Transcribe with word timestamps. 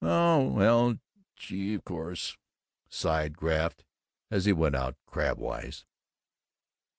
"Oh 0.03 0.47
well 0.49 0.97
gee 1.35 1.75
of 1.75 1.85
course" 1.85 2.35
sighed 2.89 3.37
Graff, 3.37 3.83
as 4.31 4.45
he 4.45 4.51
went 4.51 4.73
out, 4.75 4.95
crabwise. 5.05 5.85